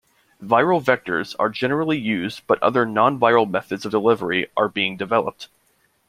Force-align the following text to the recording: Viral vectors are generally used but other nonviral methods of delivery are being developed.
Viral 0.41 0.81
vectors 0.81 1.35
are 1.37 1.47
generally 1.49 1.95
used 1.95 2.41
but 2.47 2.57
other 2.63 2.87
nonviral 2.87 3.47
methods 3.47 3.85
of 3.85 3.91
delivery 3.91 4.47
are 4.57 4.67
being 4.67 4.97
developed. 4.97 5.47